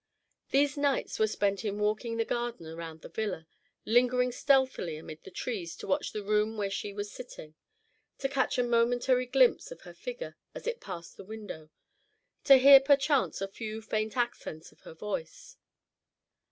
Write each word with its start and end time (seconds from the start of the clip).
These 0.49 0.77
nights 0.77 1.19
were 1.19 1.27
spent 1.27 1.63
in 1.63 1.77
walking 1.77 2.17
the 2.17 2.25
garden 2.25 2.65
around 2.65 3.01
the 3.03 3.07
villa, 3.09 3.47
lingering 3.85 4.31
stealthily 4.31 4.97
amid 4.97 5.21
the 5.23 5.29
trees 5.29 5.75
to 5.75 5.85
watch 5.85 6.11
the 6.11 6.23
room 6.23 6.57
where 6.57 6.71
she 6.71 6.91
was 6.91 7.11
sitting, 7.11 7.53
to 8.17 8.27
catch 8.27 8.57
a 8.57 8.63
momentary 8.63 9.27
glimpse 9.27 9.69
of 9.71 9.81
her 9.81 9.93
figure 9.93 10.37
as 10.55 10.65
it 10.65 10.81
passed 10.81 11.17
the 11.17 11.23
window, 11.23 11.69
to 12.45 12.57
hear 12.57 12.79
perchance 12.79 13.41
a 13.41 13.47
few 13.47 13.79
faint 13.79 14.17
accents 14.17 14.71
of 14.71 14.79
her 14.79 14.95
voice. 14.95 15.57